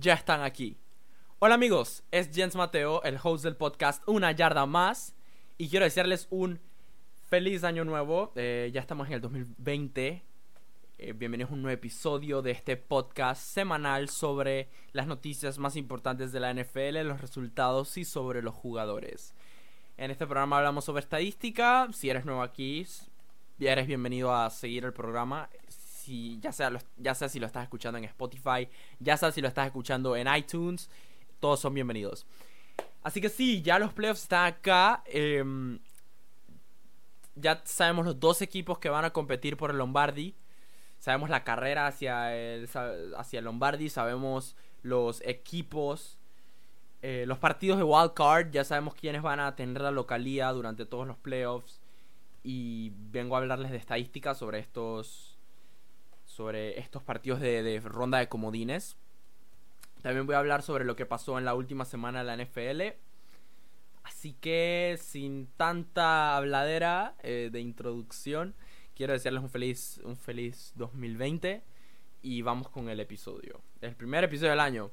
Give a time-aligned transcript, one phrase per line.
[0.00, 0.76] ya están aquí.
[1.38, 5.14] Hola amigos, es Jens Mateo, el host del podcast Una Yarda Más,
[5.58, 6.60] y quiero desearles un
[7.28, 8.32] feliz año nuevo.
[8.34, 10.22] Eh, ya estamos en el 2020.
[10.96, 16.32] Eh, bienvenidos a un nuevo episodio de este podcast semanal sobre las noticias más importantes
[16.32, 19.34] de la NFL, los resultados y sobre los jugadores.
[19.96, 21.88] En este programa hablamos sobre estadística.
[21.92, 22.86] Si eres nuevo aquí,
[23.60, 25.48] eres bienvenido a seguir el programa
[26.04, 28.68] si ya sea, ya sea si lo estás escuchando en Spotify,
[29.00, 30.90] ya sea si lo estás escuchando en iTunes,
[31.40, 32.26] todos son bienvenidos.
[33.02, 35.02] Así que sí, ya los playoffs están acá.
[35.06, 35.78] Em,
[37.34, 40.34] ya sabemos los dos equipos que van a competir por el Lombardi.
[40.98, 42.68] Sabemos la carrera hacia el,
[43.16, 43.88] hacia el Lombardi.
[43.88, 46.18] Sabemos los equipos.
[47.02, 48.50] Eh, los partidos de wild card.
[48.52, 51.80] Ya sabemos quiénes van a tener la localía durante todos los playoffs.
[52.42, 55.33] Y vengo a hablarles de estadísticas sobre estos
[56.34, 58.96] sobre estos partidos de, ronda de comodines.
[60.02, 62.98] También voy a hablar sobre lo que pasó en la última semana de la NFL.
[64.02, 68.54] Así que sin tanta habladera eh, de introducción,
[68.96, 71.62] quiero desearles un feliz, un feliz 2020
[72.22, 73.60] y vamos con el episodio.
[73.80, 74.90] El primer episodio del año.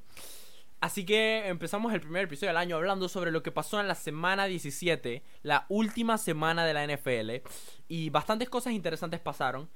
[0.79, 3.95] Así que empezamos el primer episodio del año hablando sobre lo que pasó en la
[3.95, 7.47] semana 17, la última semana de la NFL.
[7.87, 9.69] Y bastantes cosas interesantes pasaron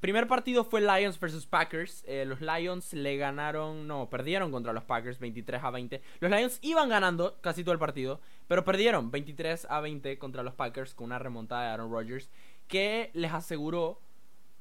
[0.00, 2.04] primer partido fue Lions versus Packers.
[2.06, 6.02] Eh, los Lions le ganaron, no, perdieron contra los Packers 23 a 20.
[6.20, 10.54] Los Lions iban ganando casi todo el partido, pero perdieron 23 a 20 contra los
[10.54, 12.30] Packers con una remontada de Aaron Rodgers
[12.66, 14.00] que les aseguró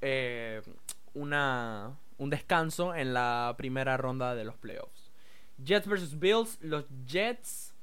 [0.01, 0.61] eh,
[1.13, 5.11] una, un descanso en la primera ronda de los playoffs.
[5.63, 6.57] Jets versus Bills.
[6.61, 7.73] Los Jets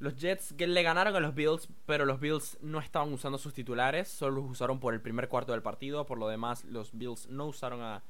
[0.00, 4.08] los Jets le ganaron a los Bills, pero los Bills no estaban usando sus titulares,
[4.08, 6.06] solo los usaron por el primer cuarto del partido.
[6.06, 8.02] Por lo demás, los Bills no usaron a,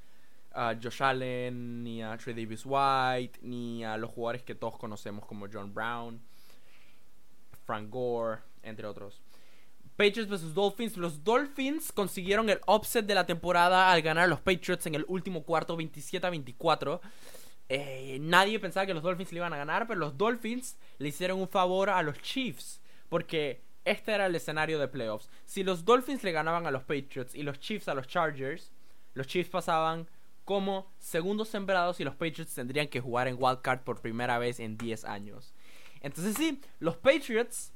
[0.80, 5.46] Josh Allen, ni a Trey Davis White, ni a los jugadores que todos conocemos como
[5.52, 6.20] John Brown,
[7.66, 9.20] Frank Gore, entre otros.
[9.96, 10.96] Patriots vs Dolphins.
[10.96, 15.04] Los Dolphins consiguieron el offset de la temporada al ganar a los Patriots en el
[15.08, 17.00] último cuarto 27 a 24.
[17.72, 21.38] Eh, nadie pensaba que los Dolphins le iban a ganar, pero los Dolphins le hicieron
[21.38, 22.80] un favor a los Chiefs.
[23.08, 25.30] Porque este era el escenario de playoffs.
[25.44, 28.72] Si los Dolphins le ganaban a los Patriots y los Chiefs a los Chargers,
[29.14, 30.08] los Chiefs pasaban
[30.44, 34.58] como segundos sembrados y los Patriots tendrían que jugar en Wild Card por primera vez
[34.58, 35.54] en 10 años.
[36.00, 37.72] Entonces sí, los Patriots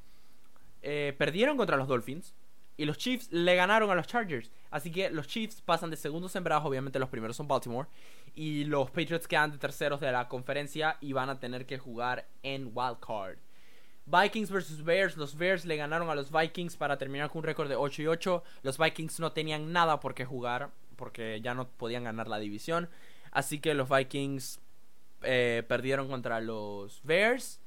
[0.82, 2.34] eh, perdieron contra los Dolphins
[2.76, 4.50] y los Chiefs le ganaron a los Chargers.
[4.70, 7.88] Así que los Chiefs pasan de segundos sembrados, obviamente los primeros son Baltimore.
[8.34, 12.26] Y los Patriots quedan de terceros de la conferencia y van a tener que jugar
[12.42, 13.38] en Wild Card.
[14.06, 15.16] Vikings vs Bears.
[15.16, 18.06] Los Bears le ganaron a los Vikings para terminar con un récord de 8 y
[18.06, 18.42] 8.
[18.62, 22.88] Los Vikings no tenían nada por qué jugar porque ya no podían ganar la división.
[23.30, 24.60] Así que los Vikings
[25.22, 27.60] eh, perdieron contra los Bears.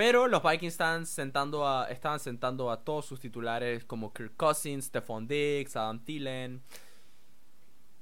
[0.00, 4.86] Pero los Vikings estaban sentando a, estaban sentando a todos sus titulares como Kirk Cousins,
[4.86, 6.62] Stephon Diggs, Adam Thielen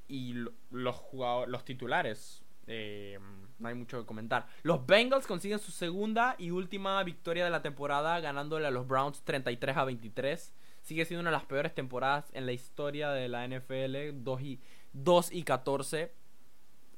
[0.07, 0.37] y
[0.71, 2.45] los jugadores, los titulares.
[2.69, 3.19] Eh,
[3.59, 4.47] no hay mucho que comentar.
[4.63, 9.25] Los Bengals consiguen su segunda y última victoria de la temporada ganándole a los Browns
[9.25, 10.55] 33 a 23.
[10.83, 14.23] Sigue siendo una de las peores temporadas en la historia de la NFL.
[14.23, 14.61] 2 y,
[14.93, 16.13] 2 y 14.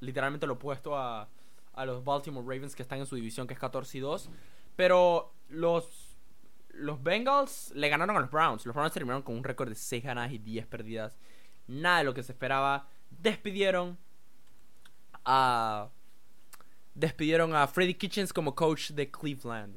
[0.01, 1.31] Literalmente lo opuesto a,
[1.73, 4.31] a los Baltimore Ravens que están en su división que es 14 y 2.
[4.81, 6.17] Pero los,
[6.71, 8.65] los Bengals le ganaron a los Browns.
[8.65, 11.19] Los Browns terminaron con un récord de 6 ganadas y 10 perdidas.
[11.67, 13.99] Nada de lo que se esperaba despidieron
[15.27, 15.91] a
[16.95, 19.77] despidieron a Freddy Kitchens como coach de Cleveland.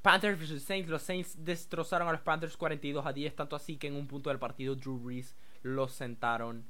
[0.00, 3.88] Panthers vs Saints, los Saints destrozaron a los Panthers 42 a 10, tanto así que
[3.88, 6.64] en un punto del partido Drew Brees los sentaron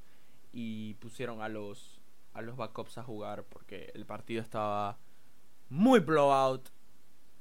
[0.51, 2.01] y pusieron a los
[2.33, 4.97] a los backups a jugar porque el partido estaba
[5.69, 6.71] muy blowout,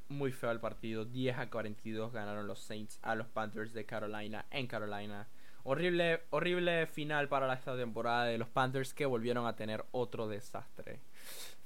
[0.10, 4.46] muy feo el partido, 10 a 42 ganaron los Saints a los Panthers de Carolina
[4.52, 5.28] en Carolina.
[5.64, 11.00] Horrible, horrible final para esta temporada de los Panthers que volvieron a tener otro desastre.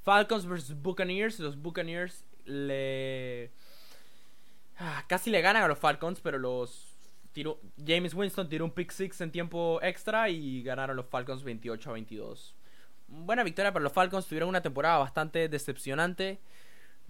[0.03, 1.39] Falcons vs Buccaneers.
[1.39, 3.51] Los Buccaneers le.
[4.77, 6.97] Ah, casi le ganan a los Falcons, pero los.
[7.33, 7.59] Tiró...
[7.85, 11.93] James Winston tiró un pick six en tiempo extra y ganaron los Falcons 28 a
[11.93, 12.55] 22.
[13.07, 14.27] Buena victoria para los Falcons.
[14.27, 16.39] Tuvieron una temporada bastante decepcionante.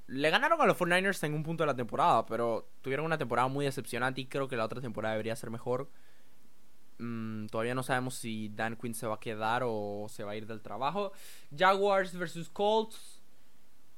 [0.09, 3.47] Le ganaron a los 49ers en un punto de la temporada, pero tuvieron una temporada
[3.47, 5.87] muy decepcionante y creo que la otra temporada debería ser mejor.
[6.97, 10.35] Mm, todavía no sabemos si Dan Quinn se va a quedar o se va a
[10.35, 11.13] ir del trabajo.
[11.55, 13.21] Jaguars versus Colts.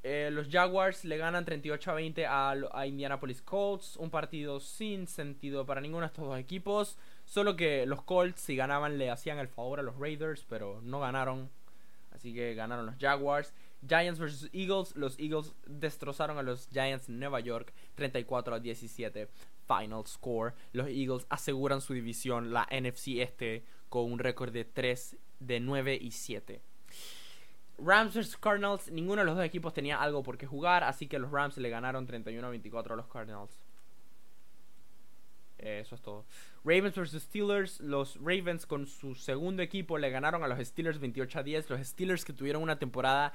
[0.04, 3.96] Eh, los Jaguars le ganan 38 a 20 a, a, Indianapolis Colts.
[3.96, 6.98] Un partido sin sentido para ninguno de estos dos equipos.
[7.24, 11.00] Solo que los Colts, si ganaban, le hacían el favor a los Raiders, pero no
[11.00, 11.50] ganaron.
[12.12, 13.54] Así que ganaron los Jaguars.
[13.88, 14.96] Giants vs Eagles.
[14.96, 19.28] Los Eagles destrozaron a los Giants en Nueva York 34 a 17.
[19.68, 20.54] Final score.
[20.74, 25.98] Los Eagles aseguran su división, la NFC este, con un récord de 3 de 9
[26.02, 26.62] y 7.
[27.78, 31.18] Rams vs Cardinals, ninguno de los dos equipos tenía algo por qué jugar, así que
[31.18, 33.60] los Rams le ganaron 31 a 24 a los Cardinals.
[35.62, 36.26] Eso es todo.
[36.64, 37.80] Ravens vs Steelers.
[37.82, 41.70] Los Ravens con su segundo equipo le ganaron a los Steelers 28 a 10.
[41.70, 43.32] Los Steelers que tuvieron una temporada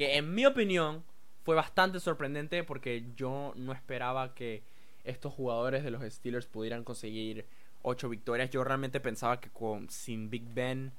[0.00, 1.04] que en mi opinión
[1.42, 4.62] fue bastante sorprendente porque yo no esperaba que
[5.04, 7.44] estos jugadores de los Steelers pudieran conseguir
[7.82, 8.48] 8 victorias.
[8.48, 10.90] Yo realmente pensaba que con sin Big Ben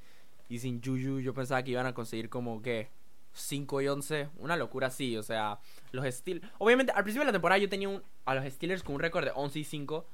[0.50, 2.90] y sin Juju yo pensaba que iban a conseguir como que
[3.34, 5.58] 5 y 11, una locura así, o sea,
[5.92, 9.02] los Steelers, obviamente al principio de la temporada yo tenía a los Steelers con un
[9.02, 10.08] récord de 11 y 5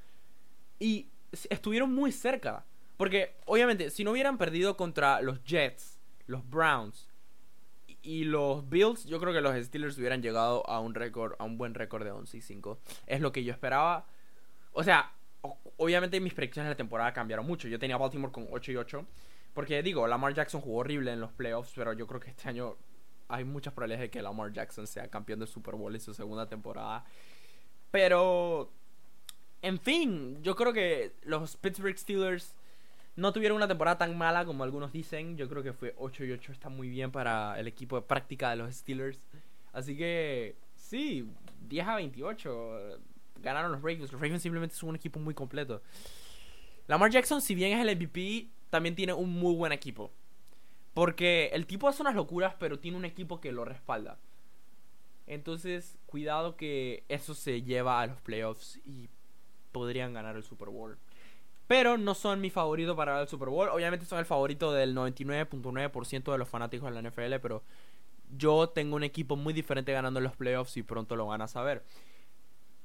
[0.80, 1.08] y
[1.50, 2.64] estuvieron muy cerca.
[2.96, 7.10] Porque, obviamente, si no hubieran perdido contra los Jets, los Browns
[8.08, 11.58] y los Bills, yo creo que los Steelers hubieran llegado a un récord, a un
[11.58, 12.80] buen récord de 11 y 5.
[13.06, 14.08] Es lo que yo esperaba.
[14.72, 15.12] O sea,
[15.76, 17.68] obviamente mis predicciones de la temporada cambiaron mucho.
[17.68, 19.06] Yo tenía Baltimore con 8 y 8.
[19.54, 22.78] Porque digo, Lamar Jackson jugó horrible en los playoffs, pero yo creo que este año
[23.28, 26.48] hay muchas probabilidades de que Lamar Jackson sea campeón del Super Bowl en su segunda
[26.48, 27.04] temporada.
[27.92, 28.72] Pero
[29.62, 32.56] en fin, yo creo que los Pittsburgh Steelers
[33.18, 35.36] no tuvieron una temporada tan mala como algunos dicen.
[35.38, 38.52] Yo creo que fue 8 y 8, está muy bien para el equipo de práctica
[38.52, 39.20] de los Steelers.
[39.74, 41.28] Así que, sí,
[41.68, 43.00] 10 a 28.
[43.42, 44.12] Ganaron los Ravens.
[44.12, 45.82] Los Ravens simplemente son un equipo muy completo.
[46.86, 50.12] Lamar Jackson, si bien es el MVP, también tiene un muy buen equipo.
[50.94, 54.20] Porque el tipo hace unas locuras, pero tiene un equipo que lo respalda.
[55.26, 59.10] Entonces, cuidado que eso se lleva a los playoffs y
[59.72, 61.00] podrían ganar el Super Bowl.
[61.68, 63.70] Pero no son mi favorito para el Super Bowl.
[63.70, 67.64] Obviamente son el favorito del 99.9% de los fanáticos de la NFL, pero
[68.38, 71.84] yo tengo un equipo muy diferente ganando los playoffs y pronto lo van a saber.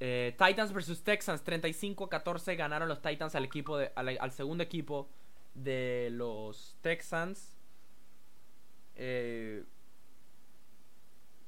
[0.01, 5.09] Eh, Titans vs Texans, 35-14 ganaron los Titans al, equipo al, segundo equipo
[5.55, 7.57] de los Texans.
[8.97, 9.65] Eh,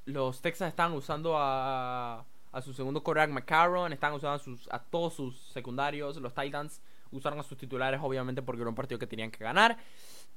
[0.04, 4.78] los Texans están usando a a su segundo quarterback McCarron, están usando a, sus, a
[4.78, 6.80] todos sus secundarios, los Titans
[7.14, 9.78] usaron a sus titulares obviamente porque era un partido que tenían que ganar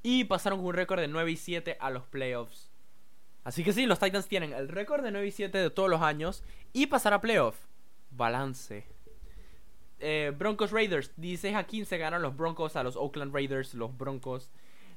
[0.02, 2.70] y pasaron un récord de 9 y 7 a los playoffs.
[3.44, 6.02] Así que sí, los Titans tienen el récord de 9 y 7 de todos los
[6.02, 7.56] años y pasar a playoff.
[8.10, 8.86] Balance.
[10.00, 13.74] Eh, Broncos Raiders, 16 a 15 ganaron los Broncos a los Oakland Raiders.
[13.74, 14.50] Los Broncos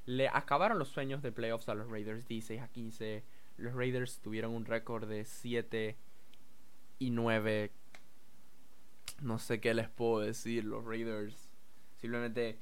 [0.06, 3.24] le acabaron los sueños de playoffs a los Raiders, 16 a 15.
[3.58, 5.96] Los Raiders tuvieron un récord de 7
[7.00, 7.72] y 9.
[9.22, 11.51] No sé qué les puedo decir, los Raiders.
[12.02, 12.60] Simplemente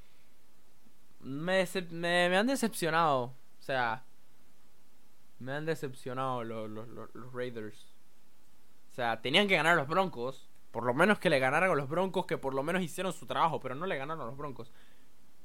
[1.21, 3.23] me, me, han decepcionado.
[3.23, 4.05] O sea,
[5.39, 7.87] me han decepcionado los, los, los, Raiders.
[8.91, 10.49] O sea, tenían que ganar a los Broncos.
[10.71, 13.25] Por lo menos que le ganaran a los Broncos, que por lo menos hicieron su
[13.25, 14.71] trabajo, pero no le ganaron a los Broncos.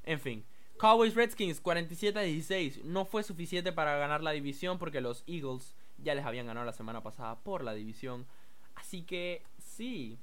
[0.02, 0.44] En fin.
[0.76, 2.84] Cowboys Redskins 47 a 16.
[2.84, 6.72] No fue suficiente para ganar la división porque los Eagles ya les habían ganado la
[6.72, 8.26] semana pasada por la división.
[8.74, 10.18] Así que sí.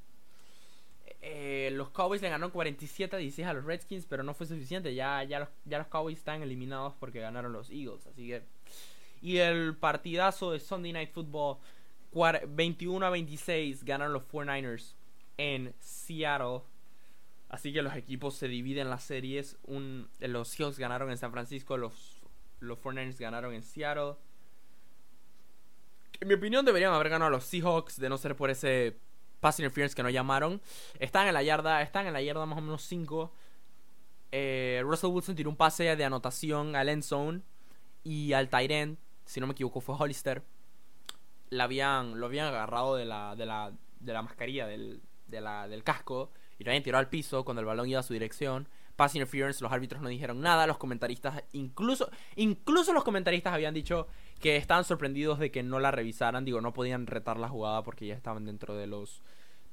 [1.21, 4.93] Eh, los Cowboys le ganaron 47 a 16 a los Redskins, pero no fue suficiente.
[4.93, 8.07] Ya, ya, los, ya los Cowboys están eliminados porque ganaron los Eagles.
[8.07, 8.43] Así que.
[9.21, 11.57] Y el partidazo de Sunday Night Football,
[12.47, 14.95] 21 a 26, ganaron los 49ers
[15.37, 16.61] en Seattle.
[17.49, 19.57] Así que los equipos se dividen las series.
[20.19, 22.21] Los Seahawks ganaron en San Francisco, los,
[22.59, 24.15] los 49ers ganaron en Seattle.
[26.19, 28.97] En mi opinión deberían haber ganado a los Seahawks de no ser por ese
[29.41, 30.61] pass interference que no llamaron.
[30.99, 33.33] Están en la yarda, están en la yarda más o menos 5.
[34.31, 37.41] Eh, Russell Wilson tiró un pase de anotación al end zone
[38.03, 40.43] y al tight si no me equivoco fue Hollister.
[41.49, 45.83] La habían, lo habían agarrado de la, de la, de la mascarilla del, de del
[45.83, 48.67] casco y lo habían tirado al piso cuando el balón iba a su dirección.
[48.95, 54.07] Pass interference, los árbitros no dijeron nada, los comentaristas, incluso, incluso los comentaristas habían dicho
[54.41, 56.43] que estaban sorprendidos de que no la revisaran.
[56.43, 59.21] Digo, no podían retar la jugada porque ya estaban dentro de los,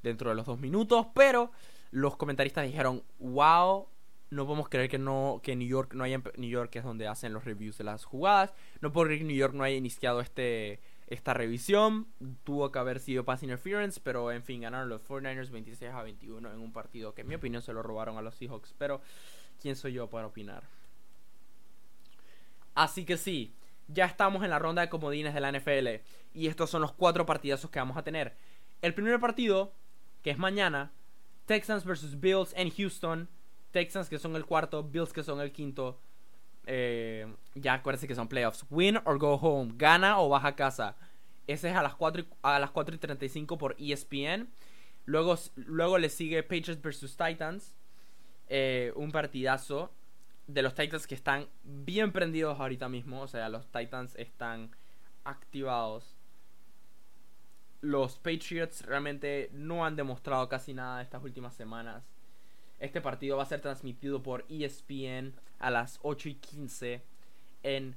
[0.03, 1.07] dentro de los dos minutos.
[1.13, 1.51] Pero
[1.91, 3.87] los comentaristas dijeron, wow,
[4.29, 7.33] no podemos creer que no que New York no haya New York es donde hacen
[7.33, 10.79] los reviews de las jugadas no puedo creer que New York no haya iniciado este
[11.07, 12.07] esta revisión
[12.43, 16.53] tuvo que haber sido pass interference pero en fin ganaron los 49ers 26 a 21
[16.53, 19.01] en un partido que en mi opinión se lo robaron a los Seahawks pero
[19.59, 20.61] quién soy yo para opinar
[22.75, 23.55] así que sí
[23.89, 26.03] ya estamos en la ronda de comodines de la NFL.
[26.33, 28.35] Y estos son los cuatro partidazos que vamos a tener.
[28.81, 29.73] El primer partido,
[30.23, 30.91] que es mañana,
[31.45, 33.27] Texans vs Bills en Houston.
[33.71, 35.99] Texans que son el cuarto, Bills que son el quinto.
[36.65, 38.65] Eh, ya acuérdense que son playoffs.
[38.69, 39.73] Win or go home.
[39.75, 40.95] Gana o baja a casa.
[41.47, 44.49] Ese es a las 4 y, a las 4 y 35 por ESPN.
[45.05, 47.75] Luego, luego le sigue Patriots vs Titans.
[48.47, 49.91] Eh, un partidazo
[50.49, 53.21] de los Titans que están bien prendidos ahorita mismo.
[53.21, 54.71] O sea, los Titans están
[55.23, 56.17] activados.
[57.81, 62.03] Los Patriots realmente no han demostrado casi nada estas últimas semanas.
[62.79, 67.03] Este partido va a ser transmitido por ESPN a las 8 y 15
[67.63, 67.95] en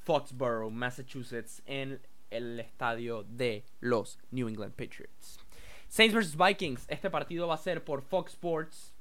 [0.00, 5.38] Foxborough, Massachusetts, en el estadio de los New England Patriots.
[5.86, 8.94] Saints vs Vikings, este partido va a ser por Fox Sports.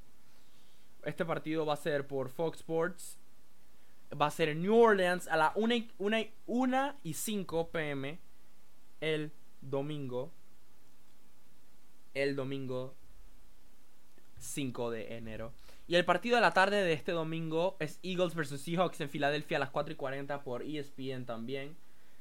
[1.04, 3.18] Este partido va a ser por Fox Sports.
[4.20, 5.76] Va a ser en New Orleans a la 1
[7.04, 8.20] y, 5 pm
[9.00, 9.32] el
[9.62, 10.32] domingo.
[12.14, 12.94] El domingo
[14.38, 15.54] 5 de enero.
[15.88, 19.58] Y el partido de la tarde de este domingo es Eagles vs Seahawks en Filadelfia
[19.58, 21.76] a las 4 y 40 por ESPN también.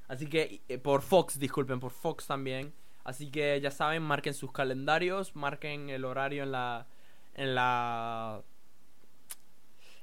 [0.08, 2.72] Así que, eh, por Fox, disculpen, por Fox también.
[3.04, 6.87] Así que ya saben, marquen sus calendarios, marquen el horario en la.
[7.34, 8.42] en la.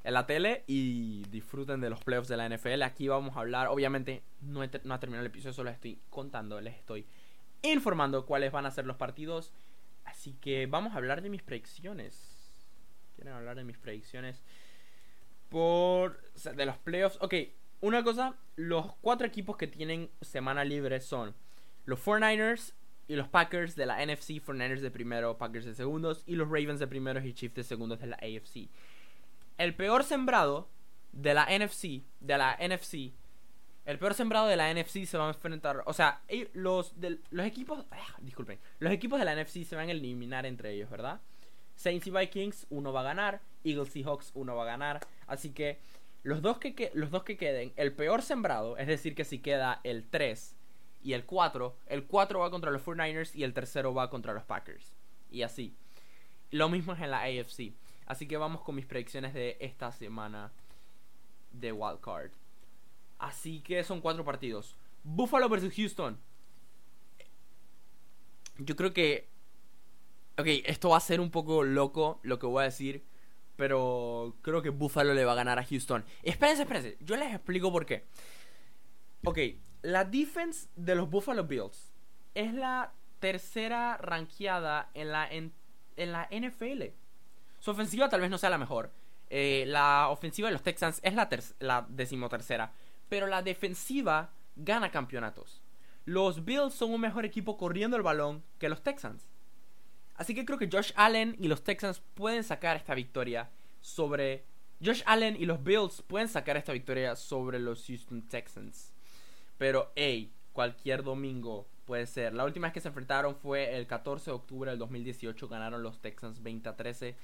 [0.07, 2.81] En la tele y disfruten de los playoffs de la NFL.
[2.81, 6.61] Aquí vamos a hablar, obviamente, no, no ha terminado el episodio, solo les estoy contando,
[6.61, 7.05] les estoy
[7.61, 9.53] informando cuáles van a ser los partidos.
[10.05, 12.37] Así que vamos a hablar de mis predicciones
[13.17, 14.43] quieren hablar de mis predicciones
[15.49, 16.21] por
[16.55, 17.17] de los playoffs.
[17.19, 17.33] Ok,
[17.81, 21.33] una cosa, los cuatro equipos que tienen semana libre son
[21.85, 22.73] los 49ers
[23.07, 26.79] y los Packers de la NFC, 49ers de primero, Packers de segundos, y los Ravens
[26.79, 28.69] de primeros y Chiefs de segundos de la AFC.
[29.57, 30.69] El peor sembrado
[31.11, 33.13] de la NFC, de la NFC,
[33.85, 36.21] el peor sembrado de la NFC se va a enfrentar, o sea,
[36.53, 36.93] los,
[37.31, 40.89] los equipos, ah, disculpen, los equipos de la NFC se van a eliminar entre ellos,
[40.89, 41.21] ¿verdad?
[41.77, 43.39] Saints y Vikings, uno va a ganar.
[43.63, 44.99] Eagles y Hawks, uno va a ganar.
[45.27, 45.79] Así que
[46.23, 49.79] los dos que, los dos que queden, el peor sembrado, es decir, que si queda
[49.83, 50.55] el 3
[51.03, 54.43] y el 4, el 4 va contra los 49ers y el tercero va contra los
[54.43, 54.93] Packers.
[55.29, 55.75] Y así.
[56.49, 57.73] Lo mismo es en la AFC.
[58.07, 60.51] Así que vamos con mis predicciones de esta semana
[61.51, 62.31] de Wildcard.
[63.19, 64.75] Así que son cuatro partidos.
[65.03, 66.17] Buffalo versus Houston.
[68.57, 69.29] Yo creo que
[70.39, 73.03] Ok, esto va a ser un poco loco lo que voy a decir.
[73.55, 76.05] Pero creo que Buffalo le va a ganar a Houston.
[76.21, 76.97] Espérense, espérense.
[77.01, 78.05] Yo les explico por qué.
[79.25, 79.39] Ok,
[79.81, 81.91] la defense de los Buffalo Bills
[82.35, 85.53] es la tercera ranqueada en la, en,
[85.95, 86.83] la NFL.
[87.67, 88.93] Su ofensiva tal vez no sea la mejor.
[89.29, 91.27] Eh, la ofensiva de los Texans es la,
[91.59, 92.71] la decimotercera.
[93.09, 95.61] Pero la defensiva gana campeonatos.
[96.05, 99.27] Los Bills son un mejor equipo corriendo el balón que los Texans.
[100.15, 103.49] Así que creo que Josh Allen y los Texans pueden sacar esta victoria
[103.81, 104.45] sobre...
[104.81, 108.93] Josh Allen y los Bills pueden sacar esta victoria sobre los Houston Texans.
[109.57, 112.33] Pero, hey, cualquier domingo puede ser.
[112.33, 115.49] La última vez que se enfrentaron fue el 14 de octubre del 2018.
[115.49, 117.17] Ganaron los Texans 20 a 13.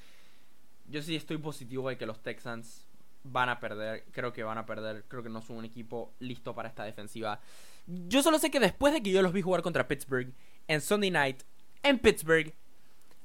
[0.85, 2.87] Yo sí estoy positivo de que los Texans
[3.23, 4.05] van a perder.
[4.11, 5.05] Creo que van a perder.
[5.07, 7.39] Creo que no son un equipo listo para esta defensiva.
[7.87, 10.33] Yo solo sé que después de que yo los vi jugar contra Pittsburgh
[10.67, 11.43] en Sunday Night
[11.83, 12.53] en Pittsburgh,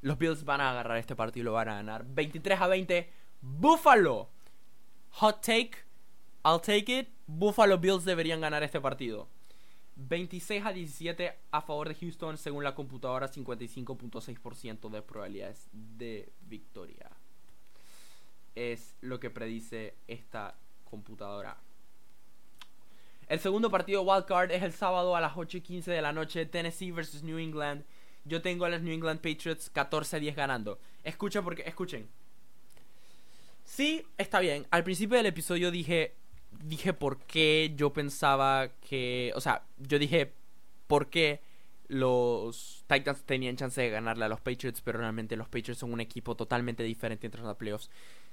[0.00, 2.04] los Bills van a agarrar este partido y lo van a ganar.
[2.06, 3.10] 23 a 20.
[3.40, 4.30] Buffalo.
[5.10, 5.72] Hot take.
[6.44, 7.08] I'll take it.
[7.26, 9.28] Buffalo Bills deberían ganar este partido.
[9.96, 17.10] 26 a 17 a favor de Houston según la computadora 55.6% de probabilidades de victoria.
[18.58, 21.58] Es lo que predice esta computadora.
[23.28, 26.46] El segundo partido wildcard es el sábado a las 8 y 15 de la noche.
[26.46, 27.84] Tennessee versus New England
[28.28, 30.78] yo tengo a los New England Patriots 14-10 ganando.
[31.02, 32.08] Escucha porque, escuchen.
[33.64, 34.66] Sí, está bien.
[34.70, 36.14] Al principio del episodio dije,
[36.64, 40.32] dije por qué yo pensaba que, o sea, yo dije
[40.86, 41.40] por qué
[41.88, 46.00] los Titans tenían chance de ganarle a los Patriots, pero realmente los Patriots son un
[46.00, 47.90] equipo totalmente diferente entre los playoffs.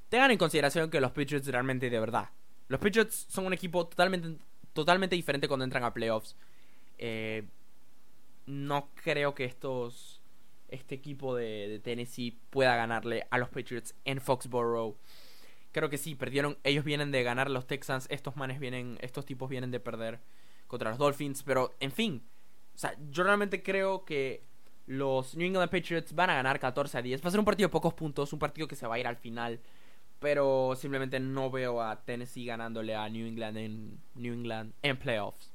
[0.10, 2.30] Tengan en consideración que los Patriots realmente de verdad.
[2.68, 4.38] Los Patriots son un equipo totalmente,
[4.74, 6.36] totalmente diferente cuando entran a playoffs.
[6.98, 7.44] Eh,
[8.46, 10.22] no creo que estos
[10.70, 14.98] este equipo de, Tennessee pueda ganarle a los Patriots en Foxborough.
[15.72, 16.58] Creo que sí, perdieron.
[16.64, 18.08] Ellos vienen de ganar los Texans.
[18.10, 18.98] Estos manes vienen.
[19.02, 20.20] Estos tipos vienen de perder
[20.68, 21.44] contra los Dolphins.
[21.44, 22.24] Pero, en fin.
[22.74, 24.44] O sea, yo realmente creo que
[24.88, 27.24] los New England Patriots van a ganar 14 a 10.
[27.24, 28.32] Va a ser un partido de pocos puntos.
[28.32, 29.60] Un partido que se va a ir al final.
[30.20, 35.54] Pero simplemente no veo a Tennessee ganándole a New England en New England en playoffs.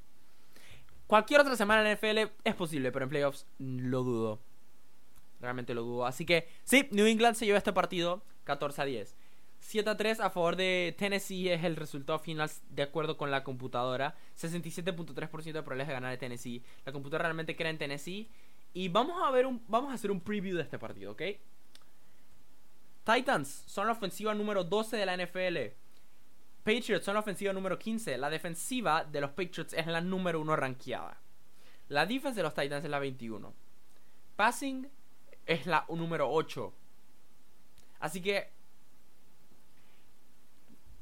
[1.07, 4.41] Cualquier otra semana en NFL es posible, pero en playoffs lo dudo.
[5.41, 6.07] Realmente lo dudo.
[6.07, 9.17] Así que sí, New England se lleva este partido 14 a 10.
[9.61, 13.45] 7 a 3 a favor de Tennessee es el resultado final de acuerdo con la
[13.45, 14.15] computadora.
[14.39, 16.63] 67.3% de probabilidades de ganar de Tennessee.
[16.85, 18.29] La computadora realmente cree en Tennessee.
[18.73, 21.23] Y vamos a ver un, vamos a hacer un preview de este partido, ¿ok?
[23.05, 25.75] Titans son la ofensiva número 12 de la NFL.
[26.63, 28.19] Patriots son la ofensiva número 15.
[28.19, 31.21] La defensiva de los Patriots es la número 1 rankeada.
[31.89, 33.53] La defensa de los Titans es la 21.
[34.37, 34.89] Passing
[35.47, 36.73] es la número 8.
[38.01, 38.51] Así que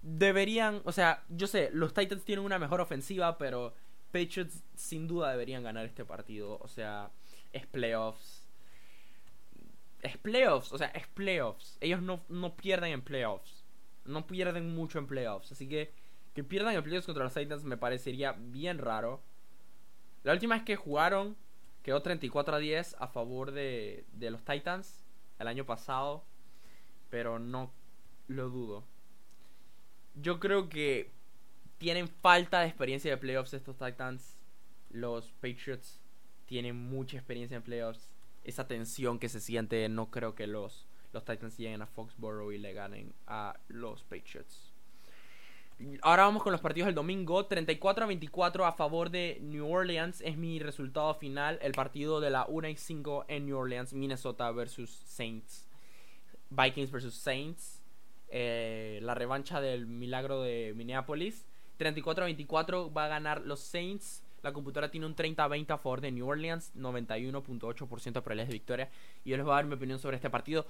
[0.03, 3.75] deberían, o sea, yo sé, los Titans tienen una mejor ofensiva, pero
[4.13, 6.59] Patriots sin duda deberían ganar este partido.
[6.61, 7.11] O sea,
[7.53, 8.38] es playoffs.
[10.03, 11.77] Es playoffs, o sea, es playoffs.
[11.81, 13.65] Ellos no, no pierden en playoffs.
[14.05, 15.53] No pierden mucho en playoffs.
[15.53, 15.93] Así que
[16.35, 19.21] que pierdan en playoffs contra los Titans me parecería bien raro.
[20.23, 21.37] La última vez que jugaron
[21.83, 25.05] quedó 34 a 10 a favor de, de los Titans
[25.41, 26.25] el año pasado.
[27.11, 27.73] Pero no
[28.29, 28.85] lo dudo.
[30.15, 31.11] Yo creo que
[31.79, 34.39] tienen falta de experiencia de playoffs estos Titans.
[34.91, 36.01] Los Patriots
[36.47, 38.13] tienen mucha experiencia en playoffs.
[38.45, 42.59] Esa tensión que se siente, no creo que los, los Titans lleguen a Foxborough y
[42.59, 44.73] le ganen a los Patriots.
[46.03, 47.47] Ahora vamos con los partidos del domingo.
[47.47, 51.59] 34 a 24 a favor de New Orleans es mi resultado final.
[51.63, 55.69] El partido de la 1 y 5 en New Orleans, Minnesota versus Saints.
[56.51, 57.81] Vikings versus Saints.
[58.29, 61.47] Eh, la revancha del milagro de Minneapolis.
[61.77, 64.25] 34 a 24 va a ganar los Saints.
[64.49, 68.91] La computadora tiene un 30-20 a favor de New Orleans, 91.8% de de victoria.
[69.23, 70.67] Y yo les voy a dar mi opinión sobre este partido.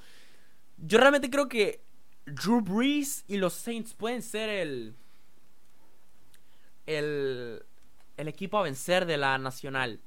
[0.78, 1.80] Yo realmente creo que
[2.26, 4.96] Drew Brees y los Saints pueden ser el.
[6.86, 7.62] El.
[8.16, 10.00] El equipo a vencer de la nacional.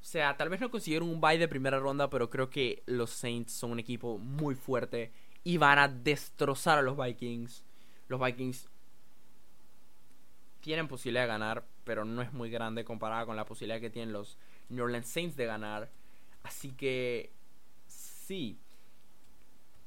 [0.00, 3.10] O sea, tal vez no consiguieron un bye de primera ronda, pero creo que los
[3.10, 5.10] Saints son un equipo muy fuerte
[5.42, 7.64] y van a destrozar a los Vikings.
[8.06, 8.68] Los Vikings
[10.60, 14.12] tienen posibilidad de ganar, pero no es muy grande comparada con la posibilidad que tienen
[14.12, 15.90] los New Orleans Saints de ganar.
[16.42, 17.32] Así que
[17.86, 18.58] sí.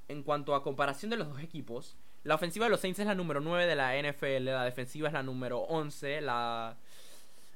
[0.08, 3.16] En cuanto a comparación de los dos equipos, la ofensiva de los Saints es la
[3.16, 6.78] número 9 de la NFL, la defensiva es la número 11, la,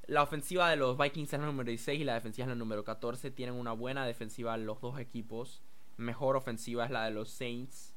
[0.08, 2.84] la ofensiva de los Vikings es la número 16 y la defensiva es la número
[2.84, 3.32] 14.
[3.32, 5.62] Tienen una buena defensiva los dos equipos.
[5.98, 7.94] Mejor ofensiva es la de los Saints.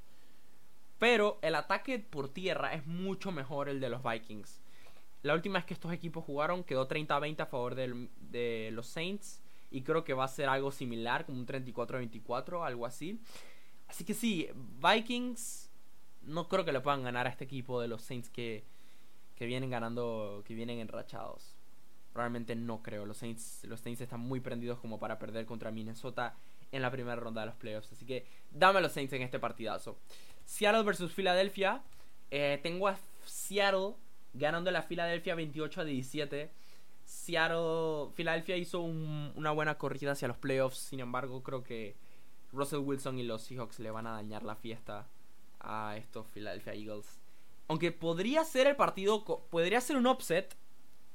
[0.98, 4.61] Pero el ataque por tierra es mucho mejor el de los Vikings.
[5.22, 9.40] La última vez que estos equipos jugaron quedó 30-20 a favor de los Saints.
[9.70, 13.18] Y creo que va a ser algo similar, como un 34-24, algo así.
[13.88, 14.48] Así que sí,
[14.82, 15.70] Vikings
[16.22, 18.64] no creo que le puedan ganar a este equipo de los Saints que,
[19.35, 21.56] que vienen ganando, que vienen enrachados.
[22.14, 23.06] Realmente no creo.
[23.06, 26.37] Los Saints, los Saints están muy prendidos como para perder contra Minnesota
[26.70, 27.92] en la primera ronda de los playoffs.
[27.92, 29.98] Así que dame los Saints en este partidazo.
[30.44, 31.82] Seattle versus Filadelfia.
[32.30, 33.94] Eh, tengo a Seattle
[34.35, 36.51] ganando la Filadelfia 28 a 17.
[37.05, 40.79] Seattle, Filadelfia hizo una buena corrida hacia los playoffs.
[40.79, 41.97] Sin embargo, creo que
[42.53, 45.07] Russell Wilson y los Seahawks le van a dañar la fiesta
[45.61, 47.18] a estos Philadelphia Eagles.
[47.68, 50.57] Aunque podría ser el partido, podría ser un upset.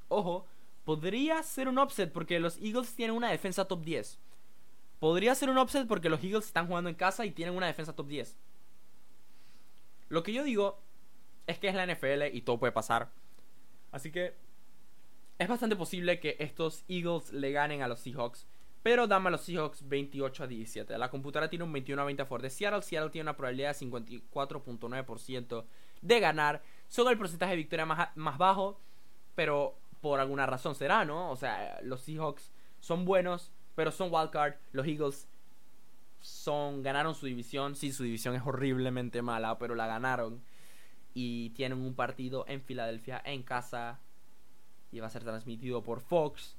[0.07, 0.45] Ojo,
[0.85, 4.19] podría ser un upset porque los Eagles tienen una defensa top 10.
[4.99, 7.95] Podría ser un upset porque los Eagles están jugando en casa y tienen una defensa
[7.95, 8.35] top 10.
[10.09, 10.79] Lo que yo digo
[11.47, 13.09] es que es la NFL y todo puede pasar.
[13.91, 14.35] Así que
[15.39, 18.45] es bastante posible que estos Eagles le ganen a los Seahawks.
[18.83, 20.97] Pero dame a los Seahawks 28 a 17.
[20.97, 22.81] La computadora tiene un 21 a 20 a de Seattle.
[22.81, 25.65] Seattle tiene una probabilidad de 54.9%
[26.01, 26.61] de ganar.
[26.87, 28.79] Son el porcentaje de victoria más, más bajo.
[29.35, 31.31] Pero por alguna razón será, ¿no?
[31.31, 34.55] O sea, los Seahawks son buenos, pero son wildcard.
[34.71, 35.27] Los Eagles
[36.21, 37.75] son ganaron su división.
[37.75, 40.41] Sí, su división es horriblemente mala, pero la ganaron
[41.19, 43.99] y tienen un partido en Filadelfia en casa
[44.91, 46.55] y va a ser transmitido por Fox.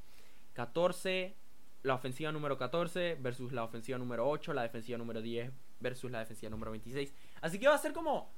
[0.55, 1.37] 14,
[1.85, 6.19] la ofensiva número 14 versus la ofensiva número 8, la defensiva número 10 versus la
[6.19, 7.15] defensiva número 26.
[7.41, 8.33] Así que va a ser como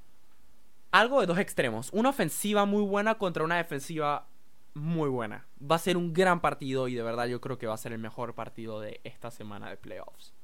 [0.91, 1.89] algo de dos extremos.
[1.91, 4.27] Una ofensiva muy buena contra una defensiva
[4.75, 5.47] muy buena.
[5.59, 7.93] Va a ser un gran partido y de verdad yo creo que va a ser
[7.93, 10.35] el mejor partido de esta semana de playoffs.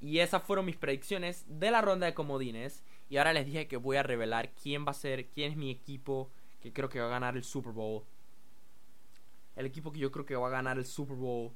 [0.00, 2.84] Y esas fueron mis predicciones de la ronda de comodines.
[3.08, 5.70] Y ahora les dije que voy a revelar quién va a ser, quién es mi
[5.70, 8.04] equipo que creo que va a ganar el Super Bowl.
[9.56, 11.52] El equipo que yo creo que va a ganar el Super Bowl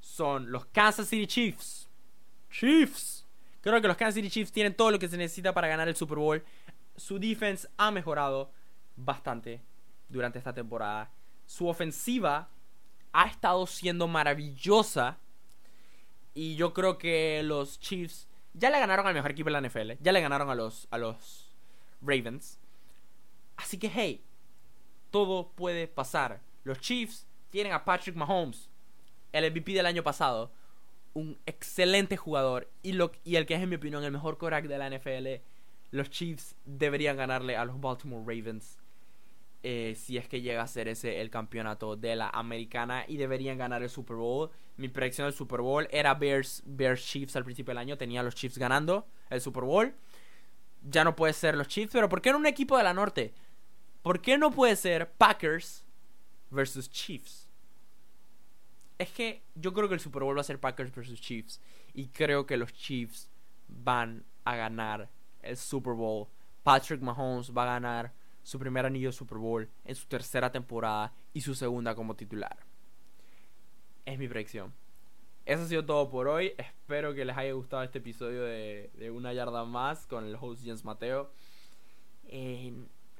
[0.00, 1.88] son los Kansas City Chiefs.
[2.50, 3.26] Chiefs.
[3.60, 5.96] Creo que los Kansas City Chiefs tienen todo lo que se necesita para ganar el
[5.96, 6.44] Super Bowl.
[6.96, 8.52] Su defense ha mejorado
[8.94, 9.62] bastante
[10.08, 11.10] durante esta temporada.
[11.46, 12.48] Su ofensiva
[13.12, 15.18] ha estado siendo maravillosa.
[16.34, 18.28] Y yo creo que los Chiefs
[18.58, 19.92] Ya le ganaron al mejor equipo de la NFL.
[20.00, 21.52] Ya le ganaron a los, a los
[22.00, 22.58] Ravens.
[23.56, 24.24] Así que, hey,
[25.10, 26.40] todo puede pasar.
[26.64, 28.70] Los Chiefs tienen a Patrick Mahomes,
[29.32, 30.50] el MVP del año pasado.
[31.12, 34.78] Un excelente jugador y, lo, el que es, en mi opinión, el mejor quarterback de
[34.78, 35.42] la NFL.
[35.90, 38.78] Los Chiefs deberían ganarle a los Baltimore Ravens.
[39.62, 43.58] Eh, si es que llega a ser ese el campeonato de la americana y deberían
[43.58, 44.50] ganar el Super Bowl.
[44.76, 48.34] Mi predicción del Super Bowl era Bears, Bears Chiefs al principio del año, tenía los
[48.34, 49.94] Chiefs ganando el Super Bowl.
[50.82, 53.34] Ya no puede ser los Chiefs, pero ¿por qué no un equipo de la norte?
[54.02, 55.84] ¿Por qué no puede ser Packers
[56.50, 57.48] versus Chiefs?
[58.98, 61.60] Es que yo creo que el Super Bowl va a ser Packers versus Chiefs
[61.92, 63.30] y creo que los Chiefs
[63.66, 65.10] van a ganar
[65.42, 66.28] el Super Bowl.
[66.62, 68.12] Patrick Mahomes va a ganar
[68.46, 72.56] su primer anillo de Super Bowl en su tercera temporada y su segunda como titular.
[74.04, 74.72] Es mi predicción.
[75.44, 76.52] Eso ha sido todo por hoy.
[76.56, 80.84] Espero que les haya gustado este episodio de, Una Yarda Más con el host Jens
[80.84, 81.28] Mateo.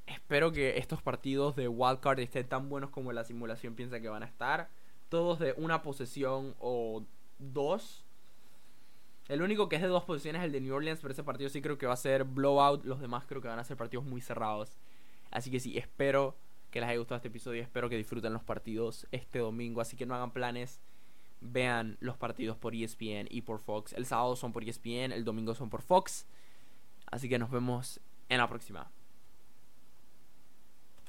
[0.06, 4.22] espero que estos partidos de Wildcard estén tan buenos como la simulación piensa que van
[4.22, 4.68] a estar.
[5.08, 7.02] Todos de una posesión o
[7.40, 8.04] dos.
[9.26, 11.50] El único que es de dos posiciones es el de New Orleans, pero ese partido
[11.50, 12.84] sí creo que va a ser blowout.
[12.84, 14.78] Los demás creo que van a ser partidos muy cerrados.
[15.30, 16.36] Así que sí, espero
[16.70, 17.62] que les haya gustado este episodio.
[17.62, 19.80] Espero que disfruten los partidos este domingo.
[19.80, 20.80] Así que no hagan planes.
[21.40, 23.92] Vean los partidos por ESPN y por Fox.
[23.92, 26.26] El sábado son por ESPN, el domingo son por Fox.
[27.10, 28.90] Así que nos vemos en la próxima.